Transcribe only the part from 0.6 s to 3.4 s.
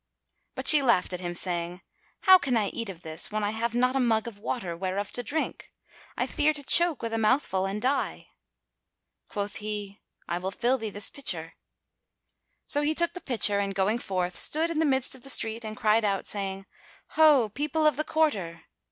she laughed at him, saying, "How can I eat of this,